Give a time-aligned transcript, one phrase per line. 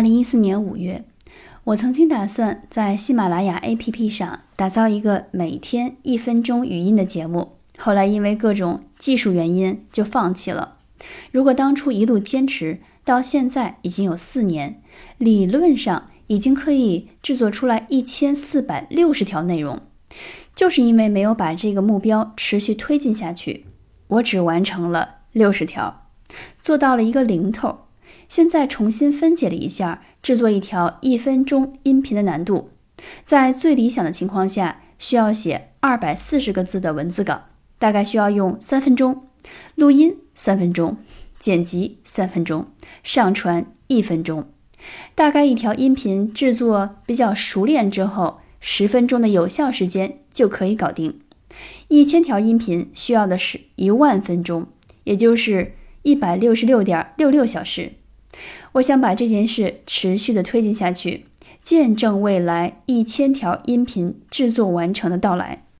[0.00, 1.04] 二零一四年五月，
[1.62, 10.78] 我曾经打算在喜马拉雅 APP 上打造一个每天一分钟语音的节目，后来因为各种技术原因就放弃了。
[11.30, 14.80] 如果当初一路坚持，到现在已经有四年，
[15.18, 19.82] 理论上已经可以制作出来一千四百六十条内容。
[20.54, 23.66] 就是因为没有把这个目标持续推进下去，
[24.06, 26.06] 我只完成了六十条，
[26.58, 27.80] 做到了一个零头。
[28.30, 32.70] 现在重新分解了一下制作一条一分钟音频的难度，
[33.24, 37.46] 在最理想的情况下，需要写二百四十个字的文字稿，
[37.80, 39.24] 大概需要用三分钟，
[39.74, 40.96] 录音三分钟，
[41.40, 42.68] 剪辑三分钟，
[43.02, 44.46] 上传一分钟，
[45.16, 51.18] 大概一条音频制作比较熟练之后，十分钟的有效时间就可以搞定。
[51.88, 54.68] 一千条音频需要的是一万分钟，
[55.02, 57.94] 也就是一百六十六点六六小时。
[58.72, 61.26] 我想把这件事持续的推进下去，
[61.62, 65.64] 见证未来一千条音频制作完成的到来。